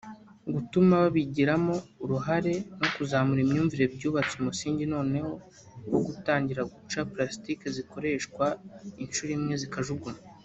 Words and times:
Gutuma 0.53 0.93
babigiramo 1.03 1.75
uruhare 2.03 2.53
no 2.79 2.87
kuzamura 2.95 3.39
imyumvire 3.45 3.83
byubatse 3.95 4.33
umusingi 4.37 4.83
noneho 4.93 5.31
wo 5.91 5.99
gutangira 6.05 6.61
guca 6.73 6.99
plastique 7.11 7.65
zikoreshwa 7.75 8.45
inshuro 9.03 9.31
imwe 9.37 9.55
zikajugunywa 9.63 10.11